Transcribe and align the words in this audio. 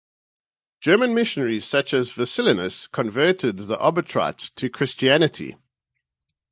German 0.79 1.13
missionaries 1.13 1.63
such 1.63 1.93
as 1.93 2.09
Vicelinus 2.11 2.87
converted 2.91 3.67
the 3.67 3.77
Obotrites 3.77 4.49
to 4.55 4.67
Christianity. 4.67 5.57